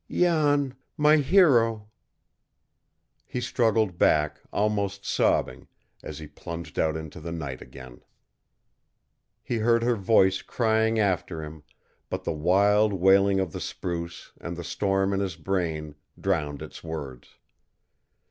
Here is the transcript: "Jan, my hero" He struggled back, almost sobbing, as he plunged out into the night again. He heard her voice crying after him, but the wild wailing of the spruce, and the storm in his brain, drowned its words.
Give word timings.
"Jan, 0.09 0.73
my 0.97 1.17
hero" 1.17 1.91
He 3.27 3.39
struggled 3.39 3.99
back, 3.99 4.39
almost 4.51 5.05
sobbing, 5.05 5.67
as 6.01 6.17
he 6.17 6.25
plunged 6.25 6.79
out 6.79 6.97
into 6.97 7.19
the 7.19 7.31
night 7.31 7.61
again. 7.61 8.01
He 9.43 9.57
heard 9.57 9.83
her 9.83 9.95
voice 9.95 10.41
crying 10.41 10.97
after 10.97 11.43
him, 11.43 11.61
but 12.09 12.23
the 12.23 12.33
wild 12.33 12.93
wailing 12.93 13.39
of 13.39 13.51
the 13.51 13.61
spruce, 13.61 14.31
and 14.41 14.57
the 14.57 14.63
storm 14.63 15.13
in 15.13 15.19
his 15.19 15.35
brain, 15.35 15.93
drowned 16.19 16.63
its 16.63 16.83
words. 16.83 17.35